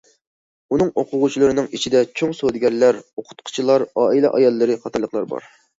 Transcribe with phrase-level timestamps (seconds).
[0.75, 5.51] ئۇنىڭ ئوقۇغۇچىلىرىنىڭ ئىچىدە چوڭ سودىگەرلەر، ئوقۇتقۇچىلار، ئائىلە ئاياللىرى قاتارلىقلار بار.